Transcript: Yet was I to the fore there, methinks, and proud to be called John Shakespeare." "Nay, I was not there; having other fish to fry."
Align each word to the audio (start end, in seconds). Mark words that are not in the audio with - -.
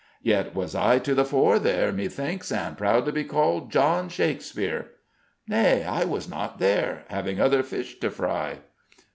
Yet 0.23 0.55
was 0.55 0.73
I 0.73 0.97
to 0.97 1.13
the 1.13 1.23
fore 1.23 1.59
there, 1.59 1.91
methinks, 1.91 2.51
and 2.51 2.75
proud 2.75 3.05
to 3.05 3.11
be 3.11 3.23
called 3.23 3.71
John 3.71 4.09
Shakespeare." 4.09 4.87
"Nay, 5.47 5.83
I 5.83 6.05
was 6.05 6.27
not 6.27 6.57
there; 6.57 7.03
having 7.11 7.39
other 7.39 7.61
fish 7.61 7.99
to 7.99 8.09
fry." 8.09 8.61